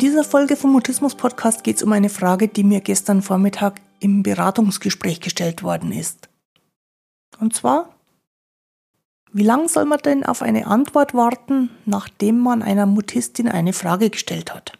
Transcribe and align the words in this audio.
dieser 0.00 0.24
Folge 0.24 0.56
vom 0.56 0.72
Mutismus 0.72 1.14
Podcast 1.14 1.62
geht 1.62 1.76
es 1.76 1.82
um 1.82 1.92
eine 1.92 2.08
Frage, 2.08 2.48
die 2.48 2.64
mir 2.64 2.80
gestern 2.80 3.22
Vormittag 3.22 3.80
im 4.00 4.22
Beratungsgespräch 4.22 5.20
gestellt 5.20 5.62
worden 5.62 5.92
ist. 5.92 6.28
Und 7.38 7.54
zwar, 7.54 7.94
wie 9.32 9.42
lange 9.42 9.68
soll 9.68 9.84
man 9.84 9.98
denn 10.00 10.24
auf 10.24 10.42
eine 10.42 10.66
Antwort 10.66 11.14
warten, 11.14 11.70
nachdem 11.84 12.38
man 12.38 12.62
einer 12.62 12.86
Mutistin 12.86 13.48
eine 13.48 13.72
Frage 13.72 14.10
gestellt 14.10 14.54
hat? 14.54 14.78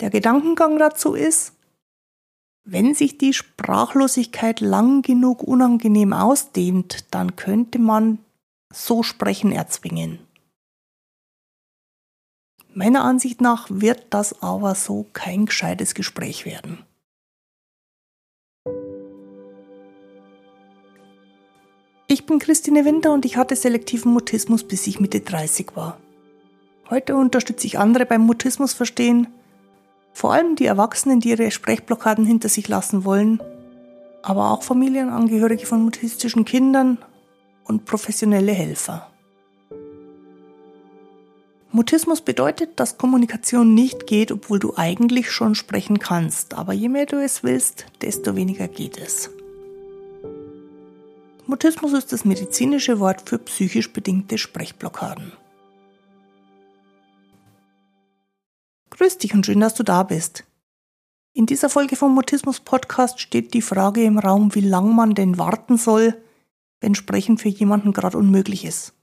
Der 0.00 0.10
Gedankengang 0.10 0.78
dazu 0.78 1.14
ist, 1.14 1.52
wenn 2.64 2.94
sich 2.94 3.18
die 3.18 3.32
Sprachlosigkeit 3.32 4.60
lang 4.60 5.02
genug 5.02 5.42
unangenehm 5.42 6.12
ausdehnt, 6.12 7.06
dann 7.10 7.34
könnte 7.34 7.78
man 7.78 8.18
so 8.72 9.02
Sprechen 9.02 9.52
erzwingen. 9.52 10.27
Meiner 12.78 13.02
Ansicht 13.02 13.40
nach 13.40 13.66
wird 13.68 14.06
das 14.10 14.40
aber 14.40 14.76
so 14.76 15.04
kein 15.12 15.46
gescheites 15.46 15.96
Gespräch 15.96 16.46
werden. 16.46 16.84
Ich 22.06 22.24
bin 22.24 22.38
Christine 22.38 22.84
Winter 22.84 23.12
und 23.12 23.24
ich 23.24 23.36
hatte 23.36 23.56
selektiven 23.56 24.12
Mutismus, 24.12 24.62
bis 24.62 24.86
ich 24.86 25.00
Mitte 25.00 25.18
30 25.18 25.74
war. 25.74 25.98
Heute 26.88 27.16
unterstütze 27.16 27.66
ich 27.66 27.80
andere 27.80 28.06
beim 28.06 28.20
Mutismus 28.20 28.74
verstehen, 28.74 29.26
vor 30.12 30.32
allem 30.32 30.54
die 30.54 30.66
Erwachsenen, 30.66 31.18
die 31.18 31.30
ihre 31.30 31.50
Sprechblockaden 31.50 32.24
hinter 32.24 32.48
sich 32.48 32.68
lassen 32.68 33.04
wollen, 33.04 33.42
aber 34.22 34.52
auch 34.52 34.62
Familienangehörige 34.62 35.66
von 35.66 35.82
mutistischen 35.82 36.44
Kindern 36.44 36.98
und 37.64 37.86
professionelle 37.86 38.52
Helfer. 38.52 39.10
Mutismus 41.70 42.22
bedeutet, 42.22 42.80
dass 42.80 42.96
Kommunikation 42.96 43.74
nicht 43.74 44.06
geht, 44.06 44.32
obwohl 44.32 44.58
du 44.58 44.76
eigentlich 44.76 45.30
schon 45.30 45.54
sprechen 45.54 45.98
kannst, 45.98 46.54
aber 46.54 46.72
je 46.72 46.88
mehr 46.88 47.04
du 47.04 47.16
es 47.16 47.42
willst, 47.42 47.84
desto 48.00 48.34
weniger 48.36 48.68
geht 48.68 48.96
es. 48.96 49.30
Mutismus 51.46 51.92
ist 51.92 52.12
das 52.12 52.24
medizinische 52.24 53.00
Wort 53.00 53.28
für 53.28 53.38
psychisch 53.38 53.92
bedingte 53.92 54.38
Sprechblockaden. 54.38 55.32
Grüß 58.90 59.18
dich 59.18 59.34
und 59.34 59.46
schön, 59.46 59.60
dass 59.60 59.74
du 59.74 59.82
da 59.82 60.02
bist. 60.02 60.44
In 61.34 61.46
dieser 61.46 61.68
Folge 61.68 61.96
vom 61.96 62.14
Mutismus 62.14 62.60
Podcast 62.60 63.20
steht 63.20 63.54
die 63.54 63.62
Frage 63.62 64.02
im 64.04 64.18
Raum, 64.18 64.54
wie 64.54 64.60
lang 64.60 64.94
man 64.94 65.14
denn 65.14 65.38
warten 65.38 65.76
soll, 65.76 66.20
wenn 66.80 66.94
Sprechen 66.94 67.38
für 67.38 67.48
jemanden 67.48 67.92
gerade 67.92 68.18
unmöglich 68.18 68.64
ist. 68.64 68.94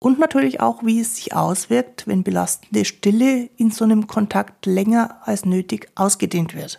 Und 0.00 0.18
natürlich 0.18 0.60
auch, 0.60 0.84
wie 0.84 1.00
es 1.00 1.16
sich 1.16 1.34
auswirkt, 1.34 2.06
wenn 2.06 2.22
belastende 2.22 2.84
Stille 2.84 3.50
in 3.56 3.70
so 3.72 3.84
einem 3.84 4.06
Kontakt 4.06 4.64
länger 4.66 5.20
als 5.26 5.44
nötig 5.44 5.90
ausgedehnt 5.96 6.54
wird. 6.54 6.78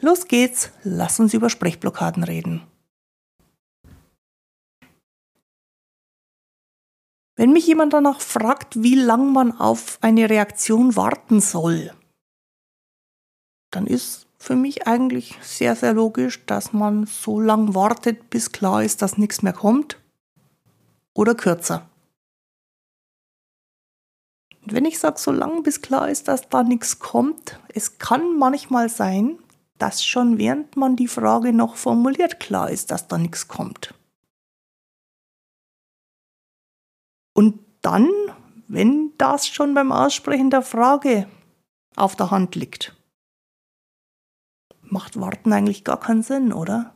Los 0.00 0.26
geht's, 0.26 0.72
lass 0.82 1.20
uns 1.20 1.32
über 1.32 1.48
Sprechblockaden 1.48 2.24
reden. 2.24 2.62
Wenn 7.36 7.52
mich 7.52 7.66
jemand 7.66 7.92
danach 7.92 8.20
fragt, 8.20 8.82
wie 8.82 8.96
lange 8.96 9.30
man 9.30 9.52
auf 9.52 9.98
eine 10.02 10.28
Reaktion 10.28 10.96
warten 10.96 11.40
soll, 11.40 11.92
dann 13.70 13.86
ist 13.86 14.26
für 14.38 14.56
mich 14.56 14.88
eigentlich 14.88 15.38
sehr, 15.40 15.76
sehr 15.76 15.94
logisch, 15.94 16.44
dass 16.46 16.72
man 16.72 17.06
so 17.06 17.40
lange 17.40 17.74
wartet, 17.76 18.28
bis 18.28 18.50
klar 18.50 18.82
ist, 18.82 19.02
dass 19.02 19.18
nichts 19.18 19.42
mehr 19.42 19.52
kommt 19.52 20.01
oder 21.14 21.34
kürzer. 21.34 21.88
Und 24.62 24.72
wenn 24.72 24.84
ich 24.84 24.98
sage, 24.98 25.18
so 25.18 25.32
lange 25.32 25.62
bis 25.62 25.82
klar 25.82 26.08
ist, 26.08 26.28
dass 26.28 26.48
da 26.48 26.62
nichts 26.62 26.98
kommt, 26.98 27.58
es 27.74 27.98
kann 27.98 28.38
manchmal 28.38 28.88
sein, 28.88 29.38
dass 29.78 30.04
schon 30.04 30.38
während 30.38 30.76
man 30.76 30.94
die 30.94 31.08
Frage 31.08 31.52
noch 31.52 31.76
formuliert 31.76 32.38
klar 32.38 32.70
ist, 32.70 32.90
dass 32.92 33.08
da 33.08 33.18
nichts 33.18 33.48
kommt. 33.48 33.94
Und 37.34 37.58
dann, 37.80 38.08
wenn 38.68 39.12
das 39.18 39.48
schon 39.48 39.74
beim 39.74 39.90
Aussprechen 39.90 40.50
der 40.50 40.62
Frage 40.62 41.28
auf 41.96 42.14
der 42.14 42.30
Hand 42.30 42.54
liegt, 42.54 42.94
macht 44.82 45.18
Warten 45.18 45.52
eigentlich 45.52 45.82
gar 45.82 45.98
keinen 45.98 46.22
Sinn, 46.22 46.52
oder? 46.52 46.94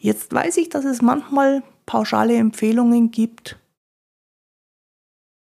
Jetzt 0.00 0.32
weiß 0.32 0.56
ich, 0.58 0.68
dass 0.68 0.84
es 0.84 1.02
manchmal 1.02 1.62
pauschale 1.84 2.36
Empfehlungen 2.36 3.10
gibt, 3.10 3.58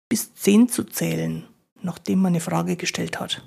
bis 0.08 0.34
zehn 0.34 0.68
zu 0.68 0.84
zählen, 0.84 1.48
nachdem 1.80 2.20
man 2.20 2.32
eine 2.32 2.40
Frage 2.40 2.76
gestellt 2.76 3.20
hat. 3.20 3.46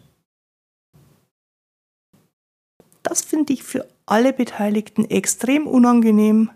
Das 3.04 3.22
finde 3.22 3.54
ich 3.54 3.64
für 3.64 3.88
alle 4.06 4.34
Beteiligten 4.34 5.06
extrem 5.06 5.68
unangenehm 5.68 6.50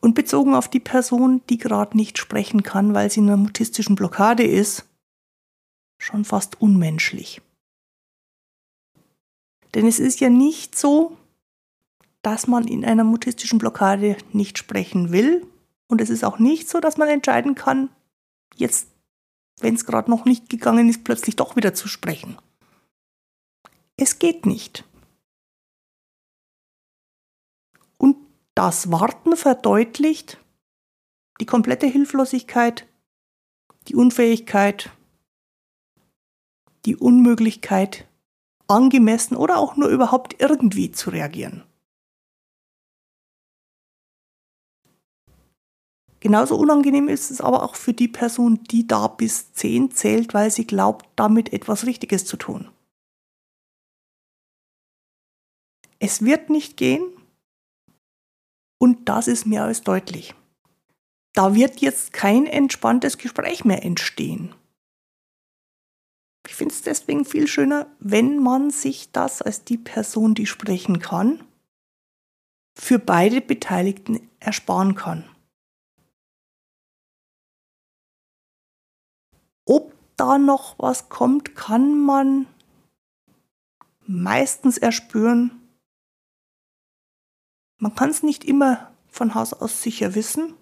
und 0.00 0.14
bezogen 0.14 0.54
auf 0.54 0.68
die 0.68 0.80
Person, 0.80 1.42
die 1.48 1.58
gerade 1.58 1.96
nicht 1.96 2.18
sprechen 2.18 2.62
kann, 2.62 2.94
weil 2.94 3.10
sie 3.10 3.20
in 3.20 3.28
einer 3.28 3.36
mutistischen 3.36 3.94
Blockade 3.94 4.42
ist, 4.42 4.88
schon 5.98 6.24
fast 6.24 6.60
unmenschlich. 6.60 7.40
Denn 9.74 9.86
es 9.86 10.00
ist 10.00 10.20
ja 10.20 10.28
nicht 10.28 10.76
so, 10.76 11.16
dass 12.22 12.46
man 12.46 12.66
in 12.66 12.84
einer 12.84 13.04
mutistischen 13.04 13.58
Blockade 13.58 14.16
nicht 14.32 14.58
sprechen 14.58 15.12
will. 15.12 15.46
Und 15.88 16.00
es 16.00 16.08
ist 16.08 16.24
auch 16.24 16.38
nicht 16.38 16.68
so, 16.68 16.80
dass 16.80 16.96
man 16.96 17.08
entscheiden 17.08 17.54
kann, 17.54 17.90
jetzt, 18.56 18.88
wenn 19.60 19.74
es 19.74 19.84
gerade 19.84 20.10
noch 20.10 20.24
nicht 20.24 20.48
gegangen 20.48 20.88
ist, 20.88 21.04
plötzlich 21.04 21.36
doch 21.36 21.56
wieder 21.56 21.74
zu 21.74 21.88
sprechen. 21.88 22.38
Es 23.96 24.18
geht 24.18 24.46
nicht. 24.46 24.84
Und 27.98 28.16
das 28.54 28.90
Warten 28.90 29.36
verdeutlicht 29.36 30.38
die 31.40 31.46
komplette 31.46 31.86
Hilflosigkeit, 31.86 32.86
die 33.88 33.96
Unfähigkeit, 33.96 34.90
die 36.84 36.96
Unmöglichkeit, 36.96 38.06
angemessen 38.68 39.36
oder 39.36 39.58
auch 39.58 39.76
nur 39.76 39.88
überhaupt 39.88 40.40
irgendwie 40.40 40.92
zu 40.92 41.10
reagieren. 41.10 41.64
Genauso 46.22 46.54
unangenehm 46.54 47.08
ist 47.08 47.32
es 47.32 47.40
aber 47.40 47.64
auch 47.64 47.74
für 47.74 47.92
die 47.92 48.06
Person, 48.06 48.62
die 48.70 48.86
da 48.86 49.08
bis 49.08 49.52
10 49.54 49.90
zählt, 49.90 50.34
weil 50.34 50.52
sie 50.52 50.64
glaubt, 50.64 51.04
damit 51.16 51.52
etwas 51.52 51.84
Richtiges 51.84 52.24
zu 52.26 52.36
tun. 52.36 52.70
Es 55.98 56.24
wird 56.24 56.48
nicht 56.48 56.76
gehen 56.76 57.02
und 58.78 59.08
das 59.08 59.26
ist 59.26 59.46
mehr 59.46 59.64
als 59.64 59.82
deutlich. 59.82 60.36
Da 61.32 61.56
wird 61.56 61.80
jetzt 61.80 62.12
kein 62.12 62.46
entspanntes 62.46 63.18
Gespräch 63.18 63.64
mehr 63.64 63.84
entstehen. 63.84 64.54
Ich 66.46 66.54
finde 66.54 66.72
es 66.72 66.82
deswegen 66.82 67.24
viel 67.24 67.48
schöner, 67.48 67.88
wenn 67.98 68.38
man 68.38 68.70
sich 68.70 69.10
das 69.10 69.42
als 69.42 69.64
die 69.64 69.78
Person, 69.78 70.36
die 70.36 70.46
sprechen 70.46 71.00
kann, 71.00 71.42
für 72.78 73.00
beide 73.00 73.40
Beteiligten 73.40 74.30
ersparen 74.38 74.94
kann. 74.94 75.28
Ob 79.64 79.94
da 80.16 80.38
noch 80.38 80.78
was 80.78 81.08
kommt, 81.08 81.54
kann 81.54 81.98
man 81.98 82.46
meistens 84.06 84.78
erspüren. 84.78 85.50
Man 87.78 87.94
kann 87.94 88.10
es 88.10 88.22
nicht 88.22 88.44
immer 88.44 88.92
von 89.08 89.34
Haus 89.34 89.52
aus 89.52 89.82
sicher 89.82 90.14
wissen. 90.14 90.54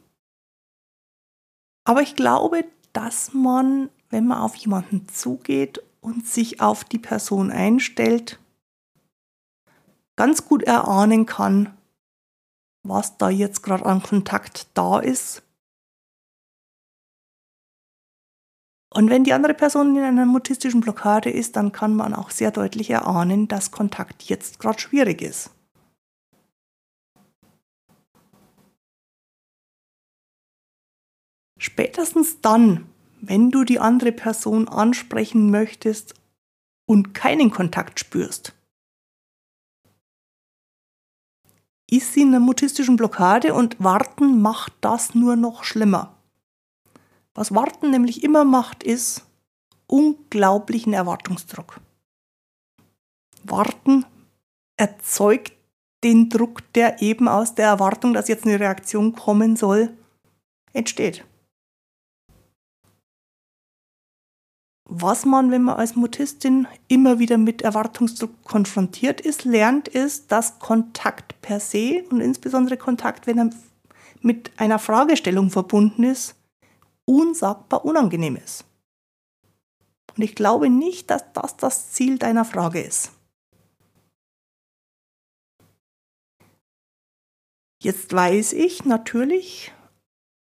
Aber 1.85 2.03
ich 2.03 2.17
glaube, 2.17 2.65
dass 2.93 3.33
man, 3.33 3.91
wenn 4.11 4.27
man 4.27 4.39
auf 4.39 4.55
jemanden 4.57 5.09
zugeht 5.09 5.83
und 6.01 6.27
sich 6.27 6.61
auf 6.61 6.85
die 6.85 6.99
Person 6.99 7.51
einstellt, 7.51 8.39
ganz 10.17 10.45
gut 10.45 10.63
erahnen 10.63 11.27
kann, 11.27 11.77
was 12.83 13.19
da 13.19 13.29
jetzt 13.31 13.63
gerade 13.63 13.87
an 13.87 14.03
Kontakt 14.03 14.69
da 14.75 14.99
ist 14.99 15.43
Und 18.93 19.09
wenn 19.09 19.23
die 19.23 19.33
andere 19.33 19.55
Person 19.55 19.95
in 19.95 20.03
einer 20.03 20.27
mutistischen 20.27 20.81
Blockade 20.81 21.31
ist, 21.31 21.55
dann 21.55 21.71
kann 21.71 21.95
man 21.95 22.13
auch 22.13 22.31
sehr 22.31 22.51
deutlich 22.51 22.91
erahnen, 22.91 23.47
dass 23.47 23.71
Kontakt 23.71 24.25
jetzt 24.25 24.59
gerade 24.59 24.81
schwierig 24.81 25.23
ist. 25.23 25.51
Spätestens 31.57 32.41
dann, 32.41 32.87
wenn 33.21 33.51
du 33.51 33.65
die 33.65 33.79
andere 33.79 34.13
Person 34.13 34.67
ansprechen 34.67 35.51
möchtest 35.51 36.15
und 36.87 37.13
keinen 37.15 37.51
Kontakt 37.51 38.01
spürst, 38.01 38.55
ist 41.89 42.15
sie 42.15 42.23
in 42.23 42.29
einer 42.29 42.41
mutistischen 42.41 42.97
Blockade 42.97 43.53
und 43.53 43.79
Warten 43.79 44.41
macht 44.41 44.73
das 44.81 45.15
nur 45.15 45.37
noch 45.37 45.65
schlimmer. 45.65 46.17
Was 47.41 47.55
Warten 47.55 47.91
nämlich 47.91 48.23
immer 48.23 48.45
macht, 48.45 48.83
ist 48.83 49.25
unglaublichen 49.87 50.93
Erwartungsdruck. 50.93 51.81
Warten 53.45 54.05
erzeugt 54.77 55.55
den 56.05 56.29
Druck, 56.29 56.71
der 56.75 57.01
eben 57.01 57.29
aus 57.29 57.55
der 57.55 57.65
Erwartung, 57.65 58.13
dass 58.13 58.29
jetzt 58.29 58.45
eine 58.45 58.61
Reaktion 58.61 59.15
kommen 59.15 59.57
soll, 59.57 59.97
entsteht. 60.75 61.25
Was 64.85 65.25
man, 65.25 65.51
wenn 65.51 65.63
man 65.63 65.79
als 65.79 65.97
Mutistin 65.97 66.69
immer 66.89 67.21
wieder 67.21 67.39
mit 67.39 67.63
Erwartungsdruck 67.63 68.45
konfrontiert 68.45 69.23
ist, 69.23 69.47
lernt, 69.47 69.89
ist, 69.89 70.31
dass 70.31 70.59
Kontakt 70.59 71.41
per 71.41 71.59
se 71.59 72.05
und 72.11 72.21
insbesondere 72.21 72.77
Kontakt, 72.77 73.27
wenn 73.27 73.39
er 73.39 73.51
mit 74.21 74.51
einer 74.59 74.79
Fragestellung 74.79 75.49
verbunden 75.49 76.05
ist, 76.05 76.37
unsagbar 77.11 77.85
unangenehm 77.85 78.37
ist. 78.37 78.65
Und 80.17 80.23
ich 80.23 80.35
glaube 80.35 80.71
nicht, 80.71 81.11
dass 81.11 81.33
das 81.33 81.57
das 81.57 81.93
Ziel 81.93 82.19
deiner 82.19 82.45
Frage 82.45 82.81
ist. 82.81 83.13
Jetzt 87.83 88.13
weiß 88.13 88.53
ich 88.53 88.85
natürlich, 88.85 89.73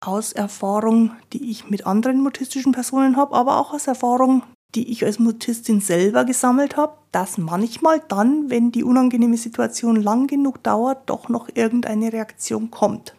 aus 0.01 0.33
Erfahrung, 0.33 1.13
die 1.33 1.51
ich 1.51 1.71
mit 1.71 1.87
anderen 1.87 2.21
mutistischen 2.21 2.73
Personen 2.73 3.17
habe, 3.17 3.35
aber 3.35 3.59
auch 3.59 3.73
aus 3.73 3.87
Erfahrung, 3.87 4.43
die 4.75 4.91
ich 4.91 5.05
als 5.05 5.19
Mutistin 5.19 5.81
selber 5.81 6.25
gesammelt 6.25 6.77
habe, 6.77 6.99
dass 7.13 7.39
manchmal 7.39 8.01
dann, 8.01 8.51
wenn 8.51 8.71
die 8.71 8.85
unangenehme 8.85 9.37
Situation 9.37 9.97
lang 9.97 10.27
genug 10.27 10.63
dauert, 10.63 11.09
doch 11.09 11.29
noch 11.29 11.49
irgendeine 11.55 12.13
Reaktion 12.13 12.71
kommt. 12.71 13.18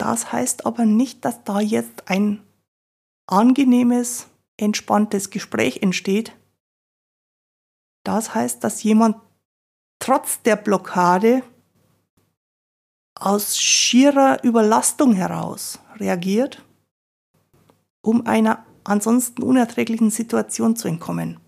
Das 0.00 0.32
heißt 0.32 0.64
aber 0.64 0.86
nicht, 0.86 1.26
dass 1.26 1.44
da 1.44 1.60
jetzt 1.60 2.08
ein 2.08 2.42
angenehmes, 3.26 4.28
entspanntes 4.56 5.28
Gespräch 5.28 5.82
entsteht. 5.82 6.34
Das 8.02 8.34
heißt, 8.34 8.64
dass 8.64 8.82
jemand 8.82 9.16
trotz 9.98 10.40
der 10.40 10.56
Blockade 10.56 11.42
aus 13.14 13.58
schierer 13.58 14.42
Überlastung 14.42 15.12
heraus 15.12 15.78
reagiert, 15.96 16.64
um 18.00 18.26
einer 18.26 18.64
ansonsten 18.84 19.42
unerträglichen 19.42 20.10
Situation 20.10 20.76
zu 20.76 20.88
entkommen. 20.88 21.38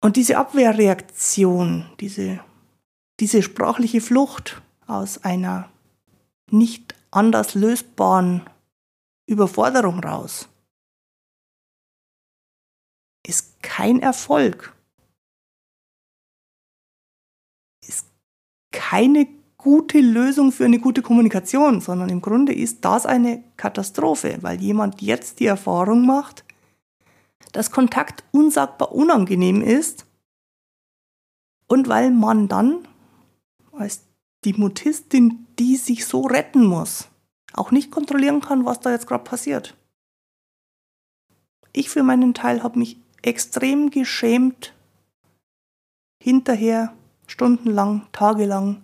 Und 0.00 0.14
diese 0.14 0.38
Abwehrreaktion, 0.38 1.90
diese, 1.98 2.38
diese 3.18 3.42
sprachliche 3.42 4.00
Flucht 4.00 4.62
aus 4.86 5.24
einer 5.24 5.70
nicht 6.50 6.94
anders 7.10 7.54
lösbaren 7.54 8.42
Überforderung 9.26 10.00
raus, 10.00 10.48
ist 13.26 13.62
kein 13.62 14.00
Erfolg. 14.00 14.74
keine 18.94 19.26
gute 19.56 19.98
Lösung 19.98 20.52
für 20.52 20.66
eine 20.66 20.78
gute 20.78 21.00
Kommunikation, 21.00 21.80
sondern 21.80 22.10
im 22.10 22.20
Grunde 22.20 22.52
ist 22.52 22.84
das 22.84 23.06
eine 23.06 23.42
Katastrophe, 23.56 24.38
weil 24.42 24.60
jemand 24.60 25.00
jetzt 25.00 25.40
die 25.40 25.46
Erfahrung 25.46 26.06
macht, 26.06 26.44
dass 27.52 27.70
Kontakt 27.70 28.22
unsagbar 28.30 28.92
unangenehm 28.92 29.62
ist 29.62 30.06
und 31.66 31.88
weil 31.88 32.10
man 32.10 32.46
dann 32.46 32.86
als 33.72 34.02
die 34.44 34.54
Mutistin, 34.54 35.46
die 35.58 35.76
sich 35.76 36.06
so 36.06 36.22
retten 36.22 36.64
muss, 36.64 37.08
auch 37.52 37.70
nicht 37.70 37.90
kontrollieren 37.90 38.40
kann, 38.40 38.64
was 38.64 38.80
da 38.80 38.90
jetzt 38.90 39.06
gerade 39.06 39.24
passiert. 39.24 39.76
Ich 41.72 41.90
für 41.90 42.02
meinen 42.02 42.34
Teil 42.34 42.62
habe 42.62 42.78
mich 42.78 42.98
extrem 43.22 43.90
geschämt, 43.90 44.74
hinterher 46.22 46.94
stundenlang, 47.26 48.06
tagelang 48.12 48.82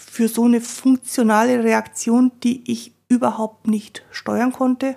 für 0.00 0.28
so 0.28 0.44
eine 0.44 0.60
funktionale 0.60 1.62
Reaktion, 1.62 2.32
die 2.42 2.70
ich 2.70 2.92
überhaupt 3.08 3.66
nicht 3.66 4.04
steuern 4.10 4.52
konnte 4.52 4.96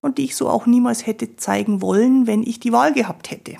und 0.00 0.18
die 0.18 0.24
ich 0.24 0.36
so 0.36 0.48
auch 0.48 0.66
niemals 0.66 1.06
hätte 1.06 1.36
zeigen 1.36 1.82
wollen, 1.82 2.26
wenn 2.26 2.42
ich 2.42 2.60
die 2.60 2.72
Wahl 2.72 2.92
gehabt 2.92 3.30
hätte. 3.30 3.56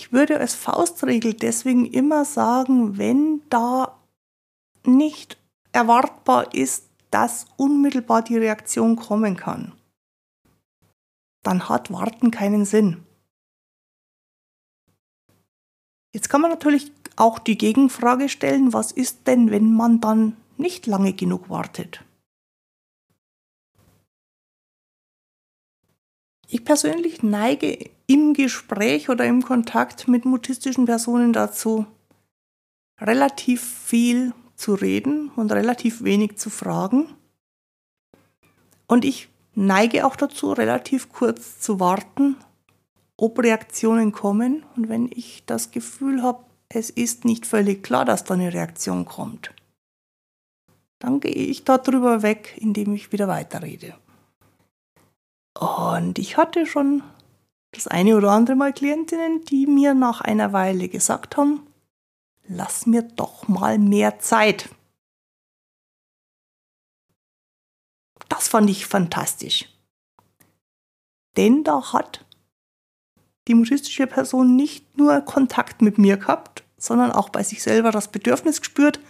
Ich 0.00 0.12
würde 0.12 0.40
als 0.40 0.54
Faustregel 0.54 1.34
deswegen 1.34 1.84
immer 1.84 2.24
sagen, 2.24 2.96
wenn 2.96 3.42
da 3.50 4.00
nicht 4.82 5.36
erwartbar 5.72 6.54
ist, 6.54 6.88
dass 7.10 7.44
unmittelbar 7.58 8.22
die 8.22 8.38
Reaktion 8.38 8.96
kommen 8.96 9.36
kann, 9.36 9.74
dann 11.42 11.68
hat 11.68 11.92
Warten 11.92 12.30
keinen 12.30 12.64
Sinn. 12.64 13.04
Jetzt 16.14 16.30
kann 16.30 16.40
man 16.40 16.50
natürlich 16.50 16.92
auch 17.16 17.38
die 17.38 17.58
Gegenfrage 17.58 18.30
stellen, 18.30 18.72
was 18.72 18.92
ist 18.92 19.26
denn, 19.26 19.50
wenn 19.50 19.74
man 19.74 20.00
dann 20.00 20.34
nicht 20.56 20.86
lange 20.86 21.12
genug 21.12 21.50
wartet? 21.50 22.02
Ich 26.48 26.64
persönlich 26.64 27.22
neige 27.22 27.90
im 28.10 28.34
Gespräch 28.34 29.08
oder 29.08 29.24
im 29.24 29.42
Kontakt 29.42 30.08
mit 30.08 30.24
mutistischen 30.24 30.86
Personen 30.86 31.32
dazu, 31.32 31.86
relativ 33.00 33.62
viel 33.62 34.34
zu 34.56 34.74
reden 34.74 35.30
und 35.36 35.52
relativ 35.52 36.02
wenig 36.02 36.36
zu 36.36 36.50
fragen. 36.50 37.14
Und 38.86 39.04
ich 39.04 39.28
neige 39.54 40.04
auch 40.04 40.16
dazu, 40.16 40.52
relativ 40.52 41.12
kurz 41.12 41.60
zu 41.60 41.78
warten 41.78 42.36
ob 43.20 43.38
Reaktionen 43.38 44.12
kommen 44.12 44.64
und 44.76 44.88
wenn 44.88 45.10
ich 45.12 45.44
das 45.44 45.72
Gefühl 45.72 46.22
habe, 46.22 46.42
es 46.70 46.88
ist 46.88 47.26
nicht 47.26 47.44
völlig 47.44 47.82
klar, 47.82 48.06
dass 48.06 48.24
da 48.24 48.32
eine 48.32 48.54
Reaktion 48.54 49.04
kommt, 49.04 49.54
dann 51.00 51.20
gehe 51.20 51.32
ich 51.32 51.64
darüber 51.64 52.22
weg, 52.22 52.56
indem 52.56 52.94
ich 52.94 53.12
wieder 53.12 53.28
weiterrede. 53.28 53.94
Und 55.58 56.18
ich 56.18 56.38
hatte 56.38 56.64
schon 56.64 57.02
das 57.72 57.86
eine 57.86 58.16
oder 58.16 58.30
andere 58.30 58.56
Mal 58.56 58.72
Klientinnen, 58.72 59.44
die 59.44 59.66
mir 59.66 59.94
nach 59.94 60.20
einer 60.20 60.52
Weile 60.52 60.88
gesagt 60.88 61.36
haben, 61.36 61.66
lass 62.46 62.86
mir 62.86 63.02
doch 63.02 63.48
mal 63.48 63.78
mehr 63.78 64.18
Zeit. 64.18 64.68
Das 68.28 68.48
fand 68.48 68.70
ich 68.70 68.86
fantastisch. 68.86 69.68
Denn 71.36 71.64
da 71.64 71.92
hat 71.92 72.24
die 73.48 73.54
mutistische 73.54 74.06
Person 74.06 74.56
nicht 74.56 74.98
nur 74.98 75.20
Kontakt 75.22 75.82
mit 75.82 75.98
mir 75.98 76.16
gehabt, 76.16 76.64
sondern 76.76 77.12
auch 77.12 77.28
bei 77.28 77.42
sich 77.42 77.62
selber 77.62 77.90
das 77.90 78.08
Bedürfnis 78.08 78.60
gespürt, 78.60 79.00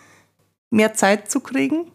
mehr 0.71 0.95
Zeit 0.95 1.31
zu 1.31 1.41
kriegen. 1.41 1.91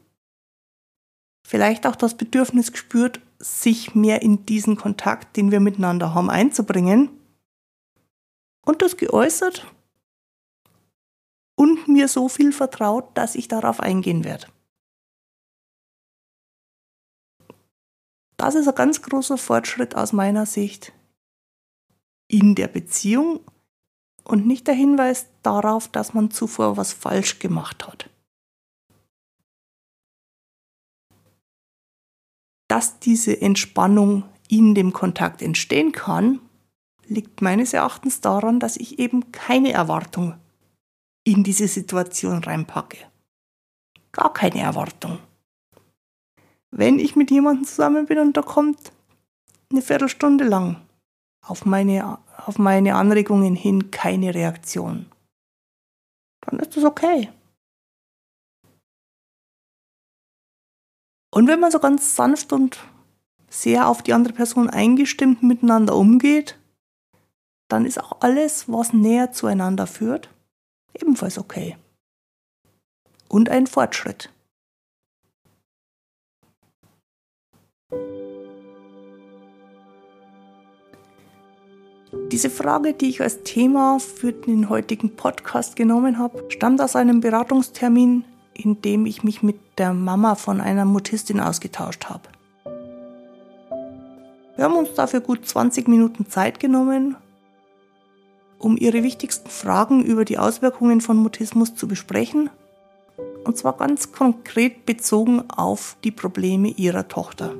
Vielleicht 1.47 1.85
auch 1.85 1.95
das 1.95 2.17
Bedürfnis 2.17 2.71
gespürt, 2.71 3.21
sich 3.37 3.93
mehr 3.93 4.23
in 4.23 4.47
diesen 4.47 4.77
Kontakt, 4.77 5.37
den 5.37 5.51
wir 5.51 5.59
miteinander 5.59 6.15
haben, 6.15 6.31
einzubringen. 6.31 7.11
Und 8.65 8.81
das 8.81 8.97
geäußert 8.97 9.71
und 11.53 11.87
mir 11.87 12.07
so 12.07 12.29
viel 12.29 12.51
vertraut, 12.51 13.15
dass 13.15 13.35
ich 13.35 13.47
darauf 13.47 13.79
eingehen 13.79 14.23
werde. 14.23 14.47
Das 18.37 18.55
ist 18.55 18.67
ein 18.67 18.73
ganz 18.73 19.03
großer 19.03 19.37
Fortschritt 19.37 19.95
aus 19.95 20.13
meiner 20.13 20.47
Sicht 20.47 20.93
in 22.27 22.55
der 22.55 22.69
Beziehung 22.69 23.41
und 24.23 24.47
nicht 24.47 24.65
der 24.65 24.73
Hinweis 24.73 25.27
darauf, 25.43 25.89
dass 25.89 26.15
man 26.15 26.31
zuvor 26.31 26.75
was 26.75 26.91
falsch 26.91 27.37
gemacht 27.37 27.85
hat. 27.85 28.09
Dass 32.75 32.99
diese 32.99 33.41
Entspannung 33.41 34.23
in 34.49 34.75
dem 34.75 34.91
Kontakt 34.91 35.41
entstehen 35.41 35.93
kann, 35.93 36.41
liegt 37.07 37.41
meines 37.41 37.71
Erachtens 37.71 38.19
daran, 38.19 38.59
dass 38.59 38.75
ich 38.75 38.99
eben 38.99 39.31
keine 39.31 39.71
Erwartung 39.71 40.33
in 41.23 41.45
diese 41.45 41.69
Situation 41.69 42.43
reinpacke. 42.43 42.97
Gar 44.11 44.33
keine 44.33 44.59
Erwartung. 44.59 45.19
Wenn 46.69 46.99
ich 46.99 47.15
mit 47.15 47.31
jemandem 47.31 47.63
zusammen 47.63 48.07
bin 48.07 48.19
und 48.19 48.35
da 48.35 48.41
kommt 48.41 48.91
eine 49.71 49.81
Viertelstunde 49.81 50.43
lang 50.43 50.81
auf 51.45 51.63
meine, 51.63 52.19
auf 52.45 52.59
meine 52.59 52.95
Anregungen 52.95 53.55
hin 53.55 53.89
keine 53.89 54.35
Reaktion. 54.35 55.05
Dann 56.41 56.59
ist 56.59 56.75
das 56.75 56.83
okay. 56.83 57.29
Und 61.35 61.49
wenn 61.49 61.59
man 61.59 61.69
so 61.69 61.79
ganz 61.79 62.15
sanft 62.15 62.53
und 62.53 62.79
sehr 63.49 63.89
auf 63.89 64.01
die 64.01 64.13
andere 64.13 64.33
Person 64.33 64.69
eingestimmt 64.69 65.43
miteinander 65.43 65.93
umgeht, 65.93 66.57
dann 67.67 67.85
ist 67.85 68.01
auch 68.01 68.21
alles, 68.21 68.71
was 68.71 68.93
näher 68.93 69.33
zueinander 69.33 69.85
führt, 69.85 70.29
ebenfalls 70.93 71.37
okay. 71.37 71.75
Und 73.27 73.49
ein 73.49 73.67
Fortschritt. 73.67 74.31
Diese 82.31 82.49
Frage, 82.49 82.93
die 82.93 83.09
ich 83.09 83.21
als 83.21 83.43
Thema 83.43 83.99
für 83.99 84.31
den 84.31 84.69
heutigen 84.69 85.17
Podcast 85.17 85.75
genommen 85.75 86.17
habe, 86.17 86.45
stammt 86.47 86.79
aus 86.79 86.95
einem 86.95 87.19
Beratungstermin, 87.19 88.23
in 88.55 88.81
dem 88.81 89.05
ich 89.05 89.23
mich 89.23 89.43
mit 89.43 89.57
der 89.77 89.93
Mama 89.93 90.35
von 90.35 90.61
einer 90.61 90.85
Mutistin 90.85 91.39
ausgetauscht 91.39 92.05
habe. 92.05 92.29
Wir 94.55 94.63
haben 94.63 94.75
uns 94.75 94.93
dafür 94.93 95.19
gut 95.19 95.45
20 95.45 95.87
Minuten 95.87 96.29
Zeit 96.29 96.59
genommen, 96.59 97.17
um 98.57 98.77
ihre 98.77 99.03
wichtigsten 99.03 99.49
Fragen 99.49 100.03
über 100.03 100.23
die 100.23 100.37
Auswirkungen 100.37 101.01
von 101.01 101.17
Mutismus 101.17 101.75
zu 101.75 101.87
besprechen, 101.87 102.49
und 103.43 103.57
zwar 103.57 103.77
ganz 103.77 104.11
konkret 104.11 104.85
bezogen 104.85 105.43
auf 105.49 105.97
die 106.03 106.11
Probleme 106.11 106.69
ihrer 106.69 107.07
Tochter. 107.07 107.53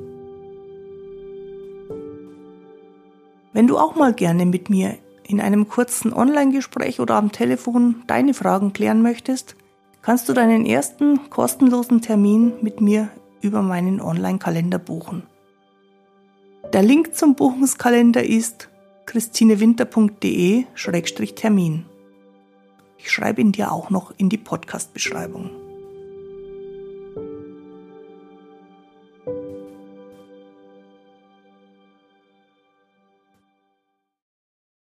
Wenn 3.53 3.67
du 3.67 3.77
auch 3.77 3.95
mal 3.95 4.13
gerne 4.13 4.45
mit 4.45 4.69
mir 4.69 4.97
in 5.23 5.39
einem 5.39 5.69
kurzen 5.69 6.13
Online-Gespräch 6.13 6.99
oder 6.99 7.15
am 7.15 7.31
Telefon 7.31 8.03
deine 8.07 8.33
Fragen 8.33 8.73
klären 8.73 9.01
möchtest, 9.01 9.55
kannst 10.05 10.29
du 10.29 10.33
deinen 10.33 10.65
ersten 10.67 11.31
kostenlosen 11.31 11.99
Termin 11.99 12.53
mit 12.61 12.79
mir 12.79 13.09
über 13.41 13.63
meinen 13.63 13.99
Online-Kalender 13.99 14.77
buchen. 14.77 15.23
Der 16.73 16.83
Link 16.83 17.15
zum 17.15 17.33
Buchungskalender 17.33 18.23
ist 18.23 18.69
christinewinter.de-termin. 19.07 21.85
Ich 22.99 23.11
schreibe 23.11 23.41
ihn 23.41 23.51
dir 23.51 23.71
auch 23.71 23.89
noch 23.89 24.13
in 24.17 24.29
die 24.29 24.37
Podcast-Beschreibung. 24.37 25.64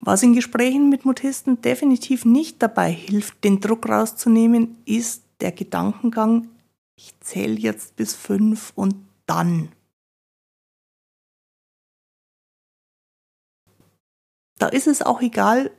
Was 0.05 0.25
in 0.25 0.35
Gesprächen 0.35 0.89
mit 0.89 1.05
Mutisten 1.05 1.63
definitiv 1.63 2.25
nicht 2.25 2.61
dabei 2.61 2.91
hilft, 2.91 3.45
den 3.45 3.61
Druck 3.61 3.89
rauszunehmen, 3.89 4.83
ist 4.85 5.23
der 5.41 5.53
Gedankengang, 5.53 6.49
ich 6.97 7.15
zähle 7.21 7.55
jetzt 7.55 7.95
bis 7.95 8.13
fünf 8.13 8.73
und 8.75 8.97
dann. 9.27 9.71
Da 14.59 14.67
ist 14.67 14.89
es 14.89 15.03
auch 15.03 15.23
egal, 15.23 15.71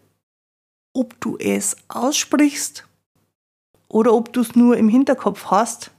ob 0.93 1.19
du 1.19 1.37
es 1.37 1.75
aussprichst 1.89 2.87
oder 3.89 4.13
ob 4.13 4.31
du 4.31 4.39
es 4.39 4.55
nur 4.55 4.77
im 4.77 4.87
Hinterkopf 4.87 5.47
hast. 5.47 5.91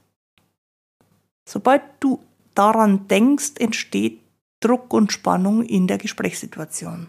Sobald 1.47 1.83
du 1.99 2.23
daran 2.55 3.07
denkst, 3.07 3.53
entsteht 3.59 4.19
Druck 4.61 4.93
und 4.93 5.11
Spannung 5.11 5.61
in 5.61 5.85
der 5.85 5.99
Gesprächssituation. 5.99 7.07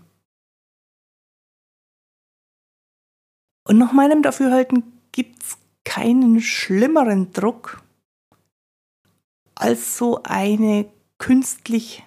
Und 3.66 3.78
nach 3.78 3.92
meinem 3.92 4.22
Dafürhalten 4.22 4.84
gibt 5.10 5.42
es 5.42 5.58
keinen 5.84 6.40
schlimmeren 6.40 7.32
Druck 7.32 7.82
als 9.56 9.96
so 9.96 10.22
eine 10.22 10.88
künstlich 11.18 12.04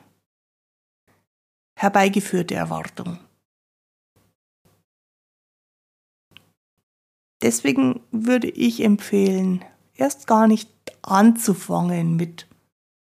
herbeigeführte 1.77 2.55
Erwartung. 2.55 3.19
Deswegen 7.41 8.01
würde 8.11 8.49
ich 8.49 8.81
empfehlen, 8.81 9.65
erst 9.95 10.27
gar 10.27 10.47
nicht 10.47 10.69
anzufangen 11.01 12.15
mit 12.15 12.47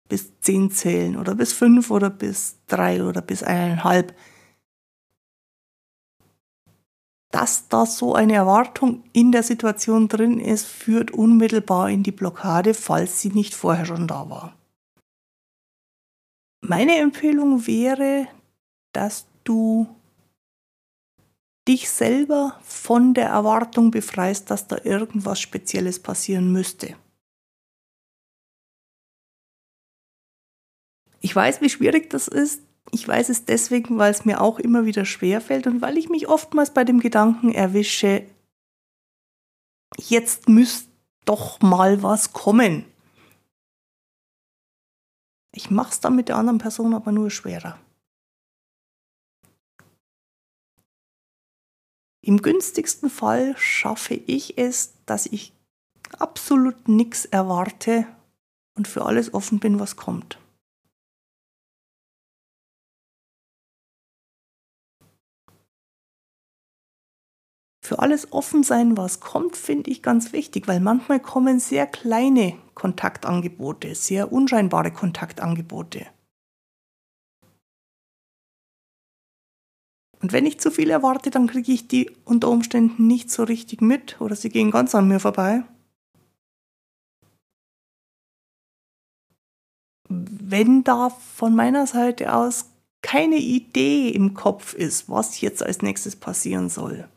bis 0.09 0.39
zehn 0.41 0.71
zählen 0.71 1.17
oder 1.17 1.35
bis 1.35 1.53
fünf 1.53 1.91
oder 1.91 2.11
bis 2.11 2.59
drei 2.67 3.03
oder 3.03 3.21
bis 3.21 3.43
eineinhalb. 3.43 4.17
Dass 7.35 7.67
da 7.67 7.85
so 7.85 8.15
eine 8.15 8.35
Erwartung 8.35 9.03
in 9.13 9.33
der 9.33 9.43
Situation 9.43 10.07
drin 10.07 10.39
ist, 10.39 10.67
führt 10.67 11.11
unmittelbar 11.11 11.91
in 11.91 12.05
die 12.05 12.13
Blockade, 12.13 12.75
falls 12.75 13.21
sie 13.21 13.31
nicht 13.31 13.55
vorher 13.55 13.87
schon 13.87 14.07
da 14.07 14.31
war. 14.31 14.57
Meine 16.61 16.95
Empfehlung 16.95 17.67
wäre, 17.67 18.29
dass 18.93 19.27
du 19.43 19.89
dich 21.67 21.91
selber 21.91 22.57
von 22.63 23.15
der 23.15 23.31
Erwartung 23.31 23.91
befreist, 23.91 24.53
dass 24.53 24.69
da 24.69 24.79
irgendwas 24.85 25.41
Spezielles 25.41 26.01
passieren 26.01 26.53
müsste. 26.53 26.97
Ich 31.21 31.35
weiß, 31.35 31.61
wie 31.63 31.69
schwierig 31.69 32.11
das 32.11 32.29
ist. 32.29 32.63
Ich 32.95 33.09
weiß 33.09 33.29
es 33.29 33.45
deswegen, 33.45 33.99
weil 33.99 34.13
es 34.13 34.25
mir 34.25 34.41
auch 34.41 34.61
immer 34.61 34.85
wieder 34.85 35.05
schwer 35.05 35.41
fällt 35.41 35.67
und 35.67 35.83
weil 35.83 35.99
ich 35.99 36.09
mich 36.11 36.29
oftmals 36.29 36.73
bei 36.73 36.85
dem 36.85 37.01
Gedanken 37.01 37.51
erwische, 37.51 38.25
jetzt 39.99 40.49
müsste 40.49 40.89
doch 41.25 41.61
mal 41.61 42.05
was 42.05 42.33
kommen. 42.33 42.85
Ich 45.51 45.73
mache 45.73 45.91
es 45.91 45.99
dann 45.99 46.15
mit 46.15 46.29
der 46.29 46.37
anderen 46.37 46.59
Person 46.59 46.95
aber 46.95 47.11
nur 47.11 47.33
schwerer. 47.33 47.81
Im 52.21 52.43
günstigsten 52.43 53.11
Fall 53.11 53.57
schaffe 53.59 54.15
ich 54.15 54.57
es, 54.57 54.95
dass 55.05 55.27
ich 55.27 55.53
absolut 56.17 56.87
nichts 56.87 57.25
erwarte 57.25 58.07
und 58.77 58.87
für 58.87 59.05
alles 59.05 59.35
offen 59.35 59.59
bin, 59.59 59.81
was 59.81 59.97
kommt. 59.97 60.39
Für 67.85 67.99
alles 67.99 68.33
offen 68.33 68.63
sein, 68.63 68.97
was 68.97 69.21
kommt, 69.21 69.59
finde 69.59 69.91
ich 69.91 70.03
ganz 70.03 70.33
wichtig, 70.33 70.67
weil 70.67 70.81
manchmal 70.81 71.21
kommen 71.21 71.61
sehr 71.61 71.87
kleine 71.87 72.57
Kontaktangebote, 72.73 73.95
sehr 73.95 74.33
unscheinbare 74.33 74.91
Kontaktangebote. 74.91 76.07
Und 80.23 80.33
wenn 80.33 80.47
ich 80.47 80.59
zu 80.61 80.71
viel 80.71 80.89
erwarte, 80.89 81.29
dann 81.29 81.47
kriege 81.47 81.73
ich 81.73 81.87
die 81.87 82.11
unter 82.25 82.49
Umständen 82.49 83.07
nicht 83.07 83.31
so 83.31 83.43
richtig 83.43 83.83
mit 83.83 84.19
oder 84.19 84.35
sie 84.35 84.49
gehen 84.49 84.71
ganz 84.71 84.95
an 84.95 85.07
mir 85.07 85.21
vorbei. 85.21 85.63
Wenn 90.09 90.85
da 90.85 91.11
von 91.11 91.55
meiner 91.55 91.87
Seite 91.87 92.35
aus 92.35 92.71
keine 93.03 93.37
Idee 93.37 94.09
im 94.09 94.33
Kopf 94.33 94.73
ist, 94.73 95.11
was 95.11 95.43
jetzt 95.43 95.63
als 95.63 95.83
nächstes 95.83 96.17
passieren 96.17 96.71
soll, 96.71 97.11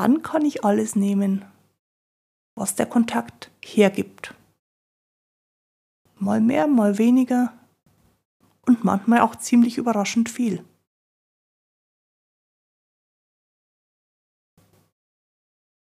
dann 0.00 0.22
kann 0.22 0.46
ich 0.46 0.64
alles 0.64 0.96
nehmen, 0.96 1.44
was 2.54 2.74
der 2.74 2.86
Kontakt 2.86 3.50
hergibt. 3.62 4.34
Mal 6.16 6.40
mehr, 6.40 6.66
mal 6.66 6.96
weniger 6.96 7.52
und 8.66 8.82
manchmal 8.82 9.20
auch 9.20 9.36
ziemlich 9.36 9.76
überraschend 9.76 10.30
viel. 10.30 10.64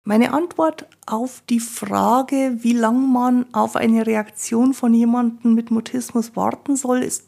Meine 0.04 0.32
Antwort 0.32 0.88
auf 1.06 1.42
die 1.50 1.58
Frage, 1.58 2.58
wie 2.60 2.74
lange 2.74 3.08
man 3.08 3.52
auf 3.52 3.74
eine 3.74 4.06
Reaktion 4.06 4.74
von 4.74 4.94
jemandem 4.94 5.54
mit 5.54 5.72
Mutismus 5.72 6.36
warten 6.36 6.76
soll, 6.76 7.02
ist 7.02 7.26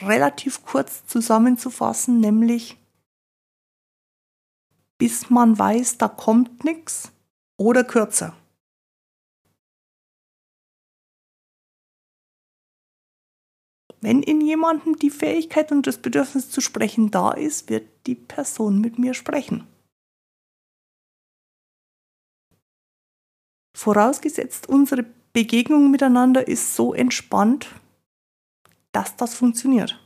relativ 0.00 0.64
kurz 0.64 1.04
zusammenzufassen, 1.06 2.18
nämlich 2.18 2.78
bis 4.98 5.30
man 5.30 5.58
weiß, 5.58 5.98
da 5.98 6.08
kommt 6.08 6.64
nichts 6.64 7.12
oder 7.56 7.84
kürzer. 7.84 8.36
Wenn 14.00 14.22
in 14.22 14.40
jemandem 14.40 14.96
die 14.96 15.10
Fähigkeit 15.10 15.72
und 15.72 15.86
das 15.86 15.98
Bedürfnis 15.98 16.50
zu 16.50 16.60
sprechen 16.60 17.10
da 17.10 17.32
ist, 17.32 17.68
wird 17.68 17.88
die 18.06 18.14
Person 18.14 18.80
mit 18.80 18.98
mir 18.98 19.14
sprechen. 19.14 19.66
Vorausgesetzt, 23.76 24.68
unsere 24.68 25.04
Begegnung 25.32 25.90
miteinander 25.90 26.46
ist 26.46 26.74
so 26.74 26.94
entspannt, 26.94 27.68
dass 28.92 29.16
das 29.16 29.34
funktioniert. 29.34 30.00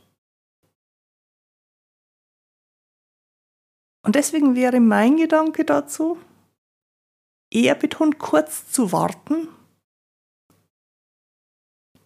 Und 4.03 4.15
deswegen 4.15 4.55
wäre 4.55 4.79
mein 4.79 5.17
Gedanke 5.17 5.65
dazu, 5.65 6.17
eher 7.51 7.75
betont 7.75 8.19
kurz 8.19 8.69
zu 8.69 8.91
warten 8.91 9.47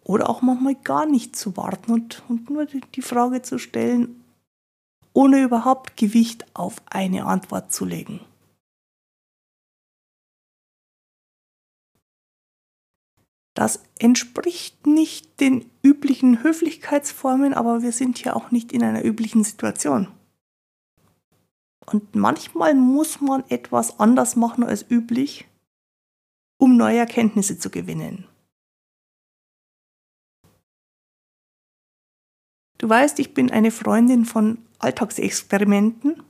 Oder 0.08 0.30
auch 0.30 0.40
manchmal 0.40 0.74
gar 0.74 1.04
nicht 1.04 1.36
zu 1.36 1.58
warten 1.58 1.92
und, 1.92 2.22
und 2.30 2.48
nur 2.48 2.64
die 2.64 3.02
Frage 3.02 3.42
zu 3.42 3.58
stellen, 3.58 4.24
ohne 5.12 5.42
überhaupt 5.42 5.98
Gewicht 5.98 6.46
auf 6.54 6.80
eine 6.86 7.26
Antwort 7.26 7.72
zu 7.72 7.84
legen. 7.84 8.20
Das 13.54 13.82
entspricht 13.98 14.86
nicht 14.86 15.40
den 15.40 15.70
üblichen 15.82 16.42
Höflichkeitsformen, 16.42 17.52
aber 17.52 17.82
wir 17.82 17.92
sind 17.92 18.16
hier 18.16 18.34
auch 18.34 18.50
nicht 18.50 18.72
in 18.72 18.82
einer 18.82 19.04
üblichen 19.04 19.44
Situation. 19.44 20.08
Und 21.90 22.14
manchmal 22.14 22.74
muss 22.74 23.22
man 23.22 23.48
etwas 23.48 23.98
anders 23.98 24.36
machen 24.36 24.62
als 24.62 24.84
üblich, 24.90 25.48
um 26.60 26.76
neue 26.76 26.98
Erkenntnisse 26.98 27.58
zu 27.58 27.70
gewinnen. 27.70 28.26
Du 32.76 32.90
weißt, 32.90 33.18
ich 33.20 33.32
bin 33.32 33.50
eine 33.50 33.70
Freundin 33.70 34.26
von 34.26 34.58
Alltagsexperimenten 34.78 36.22